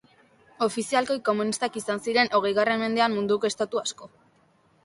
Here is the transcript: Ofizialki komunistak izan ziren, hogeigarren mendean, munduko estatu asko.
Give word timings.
Ofizialki 0.67 1.17
komunistak 1.29 1.77
izan 1.81 2.03
ziren, 2.07 2.31
hogeigarren 2.39 2.83
mendean, 2.87 3.15
munduko 3.19 3.51
estatu 3.55 3.83
asko. 3.83 4.13